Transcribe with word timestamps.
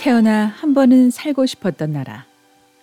태어나 0.00 0.46
한 0.46 0.72
번은 0.72 1.10
살고 1.10 1.44
싶었던 1.44 1.92
나라. 1.92 2.24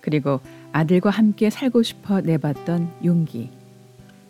그리고 0.01 0.39
아들과 0.71 1.09
함께 1.09 1.49
살고 1.49 1.81
싶어 1.81 2.21
내봤던 2.21 2.89
용기. 3.05 3.49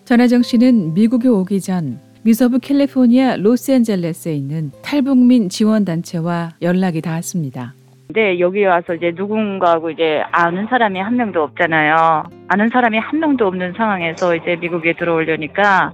전하정 0.06 0.42
씨는 0.42 0.94
미국에 0.94 1.28
오기 1.28 1.60
전 1.60 2.00
미서부 2.24 2.60
캘리포니아 2.60 3.36
로스앤젤레스에 3.36 4.34
있는 4.34 4.72
탈북민 4.82 5.50
지원 5.50 5.84
단체와 5.84 6.52
연락이 6.62 7.02
닿았습니다. 7.02 7.74
근데 8.08 8.40
여기 8.40 8.64
와서 8.64 8.94
이제 8.94 9.12
누군가하고 9.14 9.90
이제 9.90 10.24
아는 10.32 10.68
사람이 10.68 10.98
한 10.98 11.18
명도 11.18 11.44
없잖아요. 11.44 12.24
아는 12.48 12.70
사람이 12.70 13.00
한 13.00 13.20
명도 13.20 13.48
없는 13.48 13.74
상황에서 13.76 14.34
이제 14.34 14.56
미국에 14.56 14.94
들어오려니까 14.94 15.92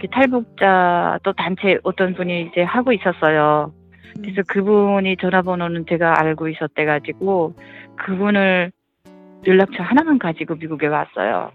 그 0.00 0.08
탈북자 0.10 1.18
또 1.22 1.34
단체 1.34 1.78
어떤 1.82 2.14
분이 2.14 2.48
이제 2.50 2.62
하고 2.62 2.94
있었어요. 2.94 3.74
그래서 4.22 4.42
그분이 4.46 5.16
전화번호는 5.16 5.86
제가 5.88 6.20
알고 6.20 6.48
있었대 6.48 6.84
가지고 6.84 7.54
그분을 7.96 8.72
연락처 9.46 9.82
하나만 9.82 10.18
가지고 10.18 10.56
미국에 10.56 10.86
왔어요. 10.86 11.52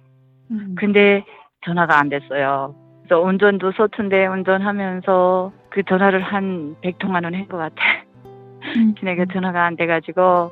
근데 0.76 1.24
전화가 1.66 2.00
안 2.00 2.10
됐어요. 2.10 2.76
그래서 3.04 3.22
운전도 3.22 3.72
서툰데 3.74 4.28
운전하면서 4.28 5.52
그 5.70 5.84
전화를 5.84 6.22
한 6.22 6.76
100통만 6.82 7.24
원한것 7.24 7.50
같아. 7.50 7.76
걔네가 8.98 9.26
전화가 9.32 9.66
안 9.66 9.76
돼가지고 9.76 10.52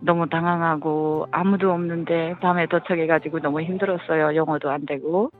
너무 0.00 0.28
당황하고 0.28 1.26
아무도 1.30 1.72
없는데 1.72 2.34
밤에 2.40 2.66
도착해가지고 2.66 3.40
너무 3.40 3.62
힘들었어요. 3.62 4.36
영어도 4.36 4.70
안 4.70 4.84
되고. 4.86 5.30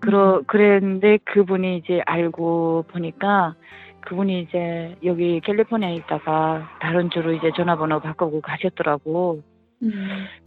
그러, 0.00 0.42
그랬는데 0.46 1.18
그분이 1.24 1.78
이제 1.78 2.00
알고 2.06 2.86
보니까 2.88 3.54
그분이 4.06 4.42
이제 4.42 4.96
여기 5.04 5.40
캘리포니아에 5.40 5.94
있다가 5.96 6.68
다른 6.80 7.10
주로 7.10 7.32
이제 7.32 7.50
전화번호 7.56 8.00
바꾸고 8.00 8.40
가셨더라고. 8.40 9.42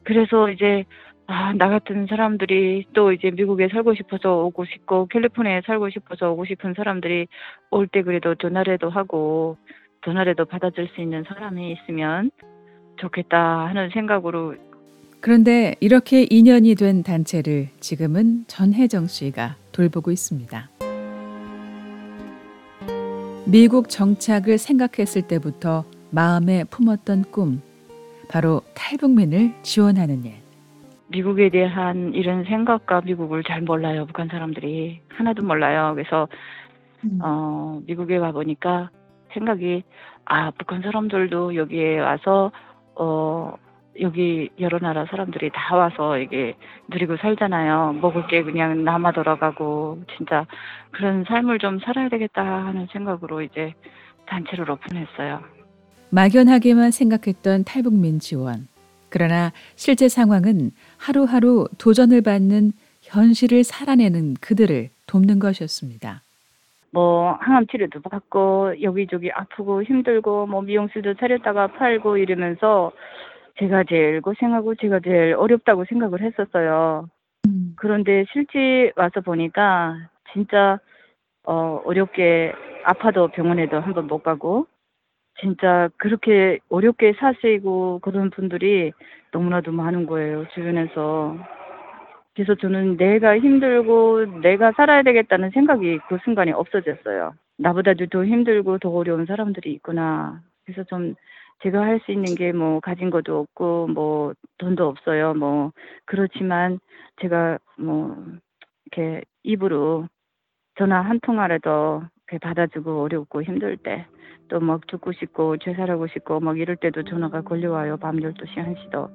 그래서 0.04 0.50
이제 0.52 0.86
아, 1.28 1.54
나 1.54 1.68
같은 1.68 2.08
사람들이 2.08 2.86
또 2.94 3.12
이제 3.12 3.32
미국에 3.32 3.68
살고 3.68 3.96
싶어서 3.96 4.44
오고 4.46 4.66
싶고 4.66 5.08
캘리포니아에 5.08 5.62
살고 5.66 5.90
싶어서 5.90 6.32
오고 6.32 6.46
싶은 6.46 6.74
사람들이 6.76 7.28
올 7.72 7.88
때 7.88 8.02
그래도 8.02 8.36
전화라도 8.36 8.90
하고 8.90 9.58
전화라도 10.06 10.46
받아줄 10.46 10.88
수 10.96 11.02
있는 11.02 11.24
사람이 11.28 11.74
있으면 11.74 12.32
좋겠다 12.98 13.68
하는 13.68 13.90
생각으로 13.90 14.56
그런데 15.20 15.76
이렇게 15.82 16.26
인연이 16.30 16.76
된 16.76 17.04
단체를 17.04 17.68
지금은 17.82 18.46
전혜정 18.48 19.08
씨가 19.08 19.56
돌보고 19.74 20.12
있습니다. 20.12 20.70
미국 23.50 23.88
정착을 23.88 24.58
생각했을 24.58 25.22
때부터 25.22 25.86
마음에 26.12 26.66
품었던 26.66 27.32
꿈, 27.32 27.62
바로 28.30 28.60
탈북민을 28.76 29.54
지원하는 29.62 30.26
일. 30.26 30.34
미국에 31.08 31.50
대한 31.50 32.14
이런 32.14 32.44
생각과 32.44 33.02
미국을 33.06 33.46
잘 33.46 33.62
몰라요. 33.62 34.06
북한 34.06 34.28
사람들이 34.28 35.00
하나도 35.08 35.44
몰라요. 35.44 35.94
그래서 35.96 36.28
어, 37.22 37.80
미국에 37.88 38.18
와 38.18 38.34
보니까 38.34 38.90
생각이 39.34 39.84
아 40.26 40.52
북한 40.52 40.82
사람들도 40.82 41.56
여기에 41.56 42.00
와서 42.00 42.52
어 42.96 43.54
여기 44.02 44.50
여러 44.60 44.80
나라 44.80 45.06
사람들이 45.06 45.52
다 45.54 45.76
와서 45.76 46.18
이게 46.18 46.56
누리고 46.88 47.18
살잖아요. 47.18 47.98
먹을 48.02 48.28
게 48.28 48.44
그냥 48.44 48.84
남아 48.84 49.12
돌아가고 49.12 50.00
진짜 50.16 50.46
그런 50.92 51.24
삶을 51.26 51.60
좀 51.60 51.80
살아야 51.80 52.10
되겠다 52.10 52.44
하는 52.44 52.88
생각으로 52.92 53.42
이제 53.42 53.74
단체를 54.26 54.70
오픈했어요. 54.70 55.42
막연하게만 56.10 56.92
생각했던 56.92 57.64
탈북민 57.66 58.20
지원. 58.20 58.68
그러나 59.10 59.52
실제 59.76 60.08
상황은 60.08 60.72
하루하루 60.98 61.68
도전을 61.78 62.22
받는 62.22 62.72
현실을 63.02 63.64
살아내는 63.64 64.36
그들을 64.42 64.90
돕는 65.08 65.40
것이었습니다. 65.40 66.22
뭐 66.92 67.34
항암 67.42 67.68
치료도 67.68 68.02
받고 68.02 68.82
여기저기 68.82 69.32
아프고 69.32 69.84
힘들고 69.84 70.48
뭐 70.48 70.62
미용실도 70.62 71.16
차렸다가 71.16 71.68
팔고 71.68 72.18
이러면서 72.18 72.92
제가 73.60 73.84
제일 73.86 74.22
고생하고 74.22 74.76
제가 74.76 75.00
제일 75.00 75.34
어렵다고 75.36 75.86
생각을 75.86 76.22
했었어요. 76.22 77.08
그런데 77.76 78.26
실제 78.34 78.92
와서 78.96 79.22
보니까 79.22 79.98
진짜 80.34 80.80
어 81.46 81.82
어렵게 81.86 82.54
아파도 82.86 83.28
병원에도 83.30 83.80
한 83.80 83.94
번 83.94 84.08
못 84.08 84.24
가고 84.24 84.68
진짜 85.40 85.90
그렇게 85.98 86.60
어렵게 86.70 87.14
사시고 87.20 88.00
그런 88.02 88.30
분들이 88.32 88.94
너무나도 89.34 89.72
많은 89.72 90.08
거예요 90.08 90.48
주변에서. 90.54 91.38
그래서 92.36 92.56
저는 92.56 92.98
내가 92.98 93.38
힘들고 93.40 94.42
내가 94.42 94.72
살아야 94.74 95.02
되겠다는 95.04 95.52
생각이 95.52 96.00
그 96.08 96.18
순간에 96.24 96.52
없어졌어요. 96.52 97.34
나보다도 97.58 98.08
더 98.08 98.26
힘들고 98.26 98.78
더 98.80 98.90
어려운 98.90 99.26
사람들이 99.26 99.72
있구나. 99.74 100.42
그래서 100.66 100.84
좀 100.84 101.16
제가 101.64 101.82
할 101.82 102.00
수 102.06 102.12
있는 102.12 102.36
게 102.36 102.52
뭐 102.54 102.80
가진 102.80 103.10
것도 103.10 103.40
없고 103.40 103.88
뭐 103.88 104.34
돈도 104.60 104.88
없어요. 104.88 105.34
뭐 105.34 105.72
그렇지만 106.06 106.80
제가 107.22 107.58
뭐 107.78 108.16
이렇게 108.86 109.24
입으로 109.44 110.08
전화 110.78 111.02
한 111.02 111.20
통화라도 111.22 112.04
이렇게 112.28 112.38
받아주고 112.40 113.02
어렵고 113.04 113.44
힘들 113.44 113.78
때 113.78 114.06
또 114.50 114.60
막 114.62 114.88
죽고 114.88 115.12
싶고 115.12 115.58
죄살하고 115.58 116.08
싶고 116.08 116.40
막 116.40 116.58
이럴 116.58 116.78
때도 116.78 117.04
전화가 117.04 117.42
걸려와요. 117.42 117.98
밤 117.98 118.16
12시 118.18 118.56
1시도. 118.56 119.10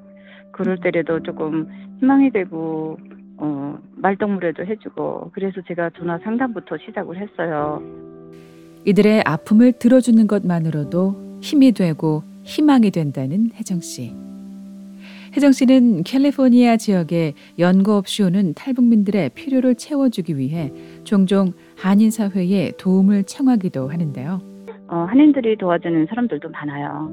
그럴 0.52 0.78
때라도 0.78 1.22
조금 1.22 1.66
희망이 2.00 2.30
되고 2.30 2.98
어 3.38 3.78
말동무라도 3.96 4.66
해주고 4.66 5.30
그래서 5.32 5.62
제가 5.66 5.88
전화 5.96 6.18
상담부터 6.18 6.76
시작을 6.78 7.16
했어요. 7.16 7.80
이들의 8.84 9.22
아픔을 9.24 9.72
들어주는 9.78 10.26
것만으로도 10.26 11.38
힘이 11.40 11.72
되고 11.72 12.22
희망이 12.42 12.90
된다는 12.90 13.50
혜정 13.54 13.80
씨. 13.80 14.12
혜정 15.34 15.52
씨는 15.52 16.02
캘리포니아 16.02 16.76
지역에 16.76 17.32
연고 17.58 17.92
없이 17.92 18.22
오는 18.22 18.52
탈북민들의 18.54 19.30
필요를 19.30 19.76
채워주기 19.76 20.36
위해 20.36 20.70
종종 21.04 21.52
한인 21.76 22.10
사회에 22.10 22.72
도움을 22.78 23.24
청하기도 23.24 23.88
하는데요. 23.88 24.40
어, 24.88 24.96
한인들이 25.08 25.56
도와주는 25.56 26.06
사람들도 26.06 26.50
많아요. 26.50 27.10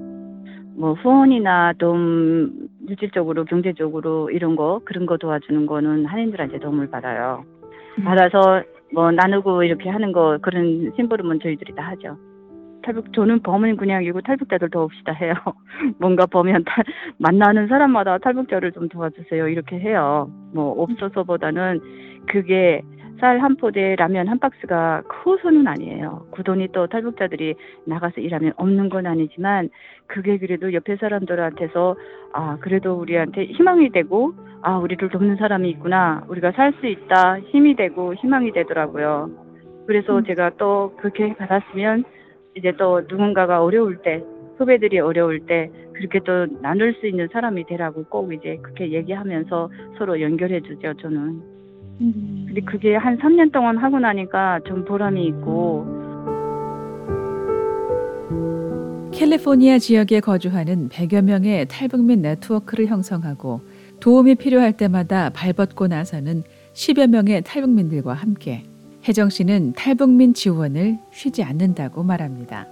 뭐 0.76 0.94
후원이나 0.94 1.74
도움 1.78 2.68
물질적으로 2.80 3.46
경제적으로 3.46 4.30
이런 4.32 4.56
거 4.56 4.82
그런 4.84 5.06
거 5.06 5.18
도와주는 5.18 5.66
거는 5.66 6.06
한인들한테 6.06 6.60
도움을 6.60 6.90
받아요. 6.90 7.46
받아서 8.04 8.64
뭐 8.94 9.12
나누고 9.12 9.64
이렇게 9.64 9.90
하는 9.90 10.12
거 10.12 10.38
그런 10.42 10.92
심부름은 10.96 11.40
저희들이 11.42 11.74
다 11.76 11.88
하죠. 11.90 12.18
탈북 12.82 13.14
저는 13.14 13.42
범은 13.42 13.78
그냥 13.78 14.04
이거 14.04 14.22
탈북자들 14.22 14.70
도웁시다 14.70 15.14
해요. 15.14 15.34
뭔가 16.00 16.26
보면 16.26 16.64
탈, 16.66 16.84
만나는 17.18 17.68
사람마다 17.68 18.18
탈북자를 18.20 18.72
좀 18.72 18.90
도와주세요 18.90 19.48
이렇게 19.50 19.80
해요. 19.80 20.30
뭐 20.54 20.72
없어서보다는 20.82 21.82
그게 22.28 22.82
쌀 23.20 23.42
한 23.44 23.58
포대 23.58 23.96
라면 23.98 24.30
한 24.30 24.40
박스가 24.40 25.04
커서는 25.10 25.68
아니에요. 25.68 26.28
그 26.32 26.44
돈이 26.44 26.70
또 26.72 26.88
탈북자들이 26.88 27.56
나가서 27.86 28.22
일하면 28.22 28.54
없는 28.56 28.90
건 28.90 29.06
아니지만 29.06 29.70
그게 30.08 30.38
그래도 30.38 30.74
옆에 30.74 30.96
사람들한테서 30.96 31.96
아 32.34 32.58
그래도 32.62 32.94
우리한테 32.94 33.46
희망이 33.46 33.90
되고 33.90 34.34
아 34.62 34.78
우리를 34.78 35.10
돕는 35.10 35.36
사람이 35.36 35.70
있구나 35.70 36.24
우리가 36.30 36.52
살 36.54 36.74
수 36.80 36.88
있다 36.88 37.40
힘이 37.40 37.76
되고 37.76 38.14
희망이 38.16 38.52
되더라고요. 38.54 39.30
그래서 39.86 40.22
제가 40.22 40.52
또 40.58 40.94
그렇게 40.98 41.36
받았으면 41.36 42.06
이제 42.60 42.74
또 42.78 43.02
누군가가 43.10 43.64
어려울 43.64 43.98
때 44.02 44.22
후배들이 44.58 45.00
어려울 45.00 45.40
때 45.40 45.72
그렇게 45.94 46.20
또 46.20 46.46
나눌 46.62 46.94
수 46.96 47.08
있는 47.08 47.28
사람이 47.32 47.66
되라고 47.66 48.04
꼭 48.04 48.34
이제 48.34 48.58
그렇게 48.62 48.92
얘기하면서 48.92 49.70
서로 49.98 50.22
연결해 50.22 50.62
주죠 50.62 50.94
저는. 51.02 51.42
근데 52.00 52.62
그게 52.62 52.96
한 52.96 53.18
3년 53.18 53.52
동안 53.52 53.78
하고 53.78 54.00
나니까 54.00 54.62
좀 54.66 54.86
보람이 54.86 55.26
있고 55.28 55.86
캘리포니아 59.12 59.78
지역에 59.78 60.22
거주하는 60.22 60.88
100여 60.88 61.22
명의 61.24 61.66
탈북민 61.68 62.22
네트워크를 62.22 62.88
형성하고 62.88 63.60
도움이 64.00 64.36
필요할 64.36 64.78
때마다 64.78 65.30
발벗고 65.32 65.88
나서는 65.88 66.44
10여 66.74 67.10
명의 67.10 67.42
탈북민들과 67.42 68.14
함께 68.14 68.64
혜정 69.10 69.30
씨는 69.30 69.74
탈북민 69.74 70.36
지원을 70.36 71.00
쉬지 71.10 71.44
않는다고 71.44 72.04
말합니다. 72.04 72.68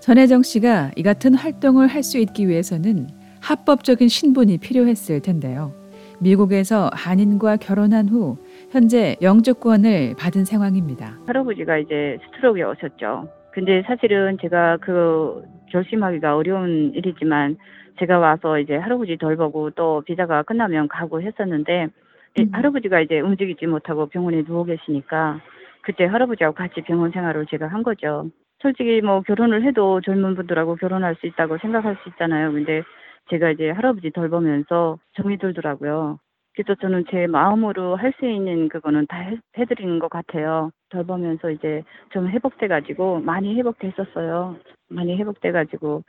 전혜정 0.00 0.42
씨가 0.42 0.90
이 0.94 1.02
같은 1.02 1.34
활동을 1.34 1.86
할 1.86 2.02
수 2.02 2.18
있기 2.18 2.48
위해서는 2.48 3.06
합법적인 3.40 4.08
신분이 4.08 4.58
필요했을 4.58 5.22
텐데요. 5.22 5.72
미국에서 6.20 6.90
한인과 6.92 7.56
결혼한 7.56 8.10
후 8.10 8.36
현재 8.72 9.16
영주권을 9.22 10.16
받은 10.18 10.44
상황입니다. 10.44 11.16
할아버지가 11.28 11.78
이제 11.78 12.18
스트로크에 12.26 12.62
오셨죠. 12.64 13.30
근데 13.50 13.82
사실은 13.86 14.36
제가 14.42 14.76
그 14.82 15.44
결심하기가 15.70 16.36
어려운 16.36 16.92
일이지만 16.94 17.56
제가 17.98 18.18
와서 18.18 18.58
이제 18.58 18.76
할아버지 18.76 19.16
돌보고 19.16 19.70
또 19.70 20.02
비자가 20.04 20.42
끝나면 20.42 20.88
가고 20.88 21.22
했었는데 21.22 21.88
음. 22.38 22.48
할아버지가 22.52 23.00
이제 23.00 23.20
움직이지 23.20 23.66
못하고 23.66 24.06
병원에 24.06 24.44
누워 24.44 24.64
계시니까 24.64 25.40
그때 25.84 26.04
할아버지하고 26.06 26.54
같이 26.54 26.82
병원 26.82 27.10
생활을 27.10 27.46
제가 27.46 27.68
한 27.68 27.82
거죠. 27.82 28.30
솔직히 28.60 29.00
뭐 29.02 29.20
결혼을 29.22 29.62
해도 29.64 30.00
젊은 30.00 30.34
분들하고 30.34 30.76
결혼할 30.76 31.16
수 31.16 31.26
있다고 31.26 31.58
생각할 31.58 31.96
수 32.02 32.08
있잖아요. 32.10 32.52
근데 32.52 32.82
제가 33.30 33.50
이제 33.50 33.70
할아버지 33.70 34.10
돌보면서 34.10 34.98
정이 35.16 35.38
들더라고요. 35.38 36.18
그래서 36.54 36.74
저는 36.80 37.04
제 37.10 37.26
마음으로 37.26 37.96
할 37.96 38.12
수 38.18 38.26
있는 38.26 38.68
그거는 38.68 39.06
다 39.08 39.18
해, 39.18 39.38
해드리는 39.58 39.98
것 39.98 40.08
같아요. 40.10 40.70
돌보면서 40.90 41.50
이제 41.50 41.82
좀 42.12 42.28
회복돼가지고 42.28 43.20
많이 43.20 43.54
회복됐었어요. 43.56 44.56
많이 44.88 45.16
회복돼가지고 45.18 46.04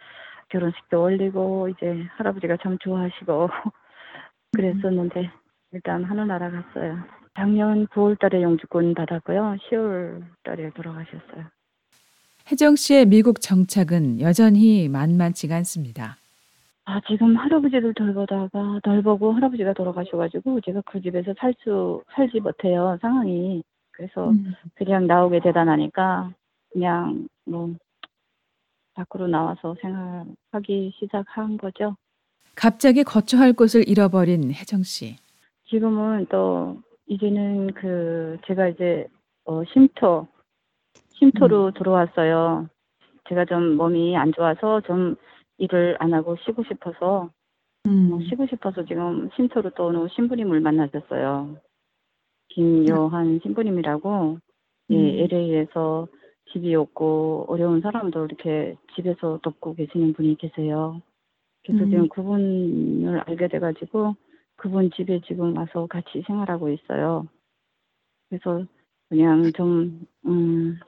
결혼식도 0.50 1.02
올리고 1.04 1.70
이제 1.70 2.06
할아버지가 2.18 2.58
참 2.62 2.78
좋아하시고 2.80 3.50
그랬었는데 4.56 5.32
일단 5.74 6.04
하늘나라 6.04 6.52
갔어요. 6.52 7.00
작년 7.36 7.86
9월달에 7.88 8.42
영주권 8.42 8.94
받았고요. 8.94 9.58
10월달에 9.70 10.74
돌아가셨어요. 10.74 11.46
혜정 12.50 12.76
씨의 12.76 13.08
미국 13.08 13.42
정착은 13.42 14.22
여전히 14.22 14.88
만만치가 14.88 15.56
않습니다. 15.58 16.16
아, 16.86 17.02
지금 17.08 17.36
할아버지를 17.36 17.94
돌보다가 17.96 18.80
돌보고 18.84 19.34
할아버지가 19.34 19.74
돌아가셔가지고 19.74 20.62
제가 20.62 20.82
그 20.86 21.02
집에서 21.02 21.34
살 21.38 21.54
수, 21.60 22.04
살지 22.16 22.40
못해요, 22.40 22.98
상황이. 23.02 23.64
그래서 23.92 24.30
음. 24.30 24.54
그냥 24.76 25.08
나오게 25.08 25.40
되다 25.42 25.64
나니까 25.64 26.32
그냥 26.72 27.28
뭐 27.46 27.74
밖으로 28.94 29.28
나와서 29.28 29.76
생활하기 29.82 30.94
시작한 31.00 31.58
거죠. 31.58 31.98
갑자기 32.54 33.04
거처할 33.04 33.54
곳을 33.54 33.88
잃어버린 33.88 34.52
혜정 34.52 34.84
씨. 34.84 35.18
지금은 35.68 36.28
또 36.30 36.78
이제는 37.08 37.74
그 37.74 38.38
제가 38.48 38.70
이제 38.70 39.08
어 39.46 39.64
쉼터 39.66 40.28
쉼터로 41.10 41.68
음. 41.68 41.74
들어왔어요. 41.74 42.68
제가 43.30 43.46
좀 43.46 43.76
몸이 43.78 44.18
안 44.18 44.32
좋아서 44.34 44.82
좀 44.82 45.16
일을 45.58 45.96
안 46.00 46.14
하고 46.14 46.36
쉬고 46.46 46.64
싶어서 46.64 47.30
음. 47.86 48.10
뭐 48.10 48.22
쉬고 48.22 48.48
싶어서 48.48 48.84
지금 48.86 49.30
쉼터로 49.36 49.72
또 49.72 49.88
어느 49.88 50.08
신부님을 50.10 50.60
만나셨어요. 50.60 51.58
김요한 52.50 53.40
신부님이라고 53.44 54.40
예, 54.92 54.96
음. 54.96 55.00
예, 55.00 55.24
LA에서 55.24 56.08
집이 56.52 56.74
없고 56.76 57.46
어려운 57.50 57.82
사람도 57.82 58.26
이렇게 58.26 58.76
집에서 58.96 59.40
돕고 59.42 59.76
계시는 59.76 60.14
분이 60.14 60.38
계세요. 60.38 61.02
그래서 61.66 61.84
음. 61.84 61.90
지금 61.90 62.10
그분을 62.10 63.20
알게 63.26 63.48
돼가지고 63.48 64.16
그분 64.58 64.92
집에 64.92 65.22
지금 65.28 65.58
와서 65.58 65.88
같이 65.88 66.24
생활하고 66.28 66.70
있어요. 66.70 67.28
그래서 68.30 68.66
그냥 69.10 69.52
좀, 69.56 70.08
음, 70.26 70.80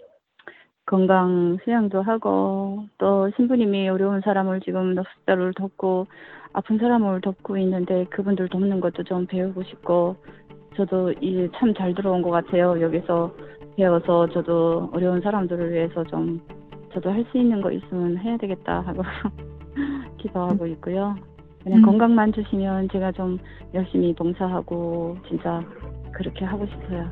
건강 0.85 1.57
수양도 1.63 2.01
하고 2.01 2.85
또 2.97 3.29
신부님이 3.35 3.89
어려운 3.89 4.21
사람을 4.21 4.61
지금 4.61 4.95
넉살을 4.95 5.53
돕고 5.55 6.07
아픈 6.53 6.77
사람을 6.77 7.21
돕고 7.21 7.57
있는데 7.57 8.05
그분들 8.05 8.47
돕는 8.49 8.79
것도 8.79 9.03
좀 9.03 9.25
배우고 9.27 9.63
싶고 9.63 10.15
저도 10.77 11.11
이제 11.21 11.49
참잘 11.57 11.93
들어온 11.95 12.21
것 12.21 12.29
같아요. 12.31 12.79
여기서 12.81 13.33
배워서 13.75 14.27
저도 14.29 14.89
어려운 14.93 15.21
사람들을 15.21 15.71
위해서 15.73 16.03
좀 16.05 16.39
저도 16.93 17.11
할 17.11 17.25
수 17.31 17.37
있는 17.37 17.61
거 17.61 17.71
있으면 17.71 18.17
해야 18.17 18.37
되겠다 18.37 18.81
하고 18.81 19.03
기도하고 20.17 20.65
있고요. 20.67 21.15
그냥 21.67 21.79
음. 21.79 21.85
건강만 21.85 22.31
주시면 22.31 22.87
제가 22.93 23.11
좀 23.11 23.37
열심히 23.73 24.13
봉사하고 24.15 25.17
진짜 25.27 25.61
그렇게 26.13 26.45
하고 26.45 26.65
싶어요. 26.65 27.05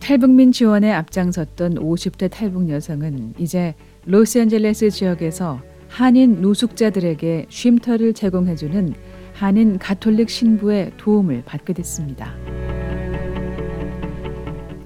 탈북민 0.00 0.52
지원에 0.52 0.92
앞장섰던 0.92 1.74
50대 1.74 2.30
탈북 2.30 2.68
여성은 2.68 3.34
이제 3.38 3.74
로스앤젤레스 4.06 4.90
지역에서 4.90 5.60
한인 5.88 6.40
노숙자들에게 6.40 7.46
쉼터를 7.48 8.12
제공해주는 8.14 8.94
한인 9.34 9.78
가톨릭 9.78 10.30
신부의 10.30 10.92
도움을 10.96 11.42
받게 11.44 11.72
됐습니다. 11.72 12.32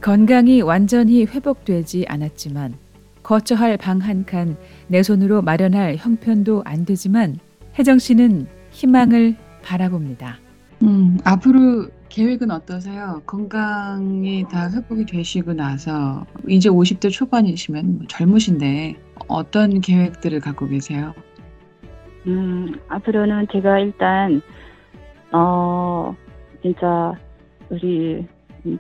건강이 0.01 0.63
완전히 0.63 1.25
회복되지 1.25 2.07
않았지만 2.09 2.75
거처할 3.23 3.77
방 3.77 4.01
한 4.03 4.25
칸 4.25 4.57
내 4.89 5.03
손으로 5.03 5.43
마련할 5.43 5.97
형편도 5.99 6.63
안 6.65 6.85
되지만 6.85 7.37
혜정 7.79 7.99
씨는 7.99 8.47
희망을 8.71 9.37
바라봅니다. 9.63 10.37
음, 10.83 11.19
앞으로 11.25 11.87
계획은 12.09 12.51
어떠세요? 12.51 13.23
건강이 13.27 14.45
다 14.51 14.71
회복이 14.71 15.07
되시고 15.07 15.53
나서 15.55 16.25
이제 16.49 16.69
50대 16.69 17.11
초반이시면 17.11 17.97
뭐 17.99 18.07
젊으신데 18.09 18.95
어떤 19.29 19.81
계획들을 19.81 20.41
갖고 20.41 20.67
계세요? 20.67 21.15
음, 22.27 22.75
앞으로는 22.89 23.47
제가 23.53 23.79
일단 23.81 24.41
어 25.33 26.15
진짜 26.63 27.13
우리 27.71 28.27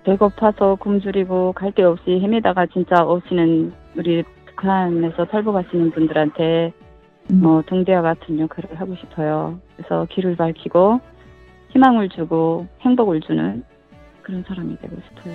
배고파서 0.04 0.76
굶주리고 0.76 1.52
갈 1.52 1.72
데 1.72 1.82
없이 1.82 2.18
헤매다가 2.20 2.66
진짜 2.72 3.04
오시는 3.04 3.72
우리 3.96 4.22
북한에서 4.46 5.26
탈북하시는 5.26 5.90
분들한테 5.92 6.72
음. 7.30 7.40
뭐 7.42 7.62
동대와 7.62 8.02
같은 8.02 8.38
역할을 8.38 8.78
하고 8.78 8.94
싶어요. 8.96 9.58
그래서 9.76 10.06
길을 10.10 10.36
밝히고 10.36 11.00
희망을 11.70 12.08
주고 12.08 12.66
행복을 12.80 13.20
주는 13.20 13.64
그런 14.22 14.42
사람이 14.46 14.76
되고 14.78 14.96
싶어요. 15.08 15.34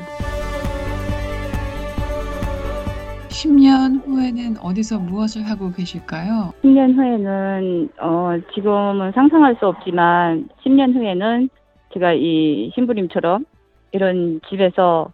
10년 3.29 4.05
후에는 4.05 4.57
어디서 4.61 4.99
무엇을 4.99 5.43
하고 5.49 5.71
계실까요? 5.71 6.53
10년 6.63 6.95
후에는 6.95 7.89
어, 7.99 8.33
지금은 8.53 9.13
상상할 9.13 9.55
수 9.55 9.67
없지만 9.67 10.49
10년 10.63 10.93
후에는 10.93 11.49
제가 11.93 12.13
이 12.13 12.71
신부님처럼 12.75 13.45
이런 13.93 14.41
집에서 14.49 15.11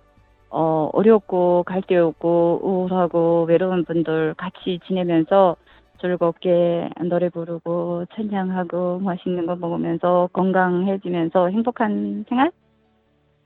어, 0.49 0.89
어렵고 0.93 1.63
갈데 1.63 1.97
없고 1.97 2.61
우울하고 2.63 3.45
외로운 3.47 3.85
분들 3.85 4.33
같이 4.35 4.79
지내면서 4.87 5.55
즐겁게 5.99 6.89
노래 7.09 7.29
부르고 7.29 8.05
찬양하고 8.15 8.99
맛있는 8.99 9.45
거 9.45 9.55
먹으면서 9.55 10.29
건강해지면서 10.33 11.49
행복한 11.49 12.25
생활? 12.29 12.51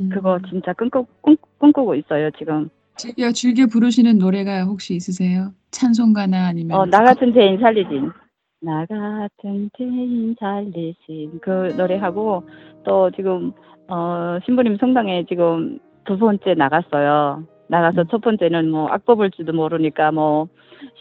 음. 0.01 0.09
그거 0.09 0.39
진짜 0.49 0.73
꿈꾸, 0.73 1.05
꿈, 1.21 1.35
꿈꾸고 1.57 1.95
있어요 1.95 2.29
지금. 2.31 2.69
즐겨 2.97 3.31
즐겨 3.31 3.65
부르시는 3.67 4.17
노래가 4.17 4.63
혹시 4.63 4.95
있으세요? 4.95 5.53
찬송가나 5.71 6.47
아니면 6.47 6.77
어, 6.77 6.85
나 6.85 7.03
같은 7.03 7.33
죄인 7.33 7.59
살리진. 7.59 8.11
나 8.61 8.85
같은 8.85 9.69
죄인 9.77 10.35
살리신 10.39 11.39
그 11.41 11.73
노래하고 11.77 12.43
또 12.83 13.09
지금 13.11 13.53
어, 13.87 14.37
신부님 14.45 14.77
성당에 14.77 15.25
지금 15.27 15.79
두 16.05 16.17
번째 16.17 16.53
나갔어요. 16.55 17.43
나가서 17.71 18.01
음. 18.01 18.07
첫 18.11 18.21
번째는 18.21 18.69
뭐 18.69 18.89
악법을 18.89 19.31
줄도 19.31 19.53
모르니까 19.53 20.11
뭐 20.11 20.49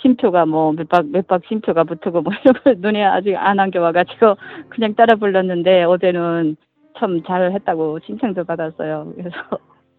심표가 0.00 0.46
뭐 0.46 0.72
몇박 0.72 1.08
몇박 1.08 1.42
심표가 1.48 1.82
붙고 1.82 2.22
뭐 2.22 2.32
이런 2.44 2.54
거 2.62 2.74
눈에 2.78 3.04
아직 3.04 3.34
안 3.34 3.58
안겨와가지고 3.58 4.36
그냥 4.68 4.94
따라 4.94 5.16
불렀는데 5.16 5.82
어제는 5.82 6.56
참 6.96 7.22
잘했다고 7.24 8.00
칭찬도 8.00 8.44
받았어요. 8.44 9.12
그래서 9.16 9.36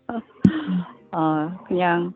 어 1.11 1.51
그냥 1.67 2.13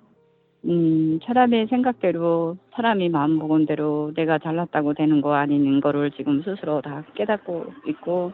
음 0.64 1.20
사람의 1.26 1.68
생각대로 1.68 2.56
사람이 2.76 3.10
마음 3.10 3.38
먹은 3.38 3.66
대로 3.66 4.14
내가 4.16 4.38
잘났다고 4.40 4.94
되는 4.94 5.20
거 5.22 5.34
아닌 5.34 5.82
거를 5.82 6.12
지금 6.12 6.42
스스로 6.44 6.82
다 6.82 7.04
깨닫고 7.16 7.74
있고 7.88 8.32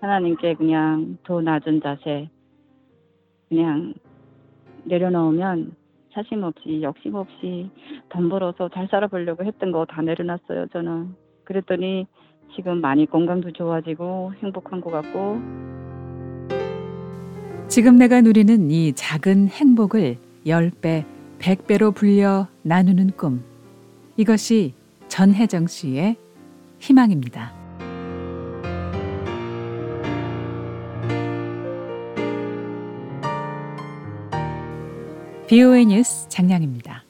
하나님께 0.00 0.54
그냥 0.54 1.18
더 1.24 1.42
낮은 1.42 1.82
자세 1.82 2.30
그냥 3.50 3.92
내려놓으면 4.88 5.72
사심 6.12 6.42
없이 6.42 6.82
욕심 6.82 7.14
없이 7.14 7.70
돈 8.08 8.28
벌어서 8.28 8.68
잘 8.74 8.88
살아보려고 8.90 9.44
했던 9.44 9.70
거 9.72 9.84
다 9.84 10.02
내려놨어요 10.02 10.66
저는 10.72 11.14
그랬더니 11.44 12.06
지금 12.56 12.80
많이 12.80 13.06
건강도 13.06 13.50
좋아지고 13.52 14.32
행복한 14.42 14.80
것 14.80 14.90
같고 14.90 15.38
지금 17.68 17.96
내가 17.96 18.22
누리는 18.22 18.70
이 18.70 18.94
작은 18.94 19.48
행복을 19.48 20.16
10배, 20.46 21.04
100배로 21.38 21.94
불려 21.94 22.48
나누는 22.62 23.10
꿈. 23.10 23.44
이것이 24.16 24.72
전혜정 25.08 25.66
씨의 25.66 26.16
희망입니다. 26.78 27.57
BOA 35.48 35.86
뉴스 35.86 36.28
장량입니다. 36.28 37.07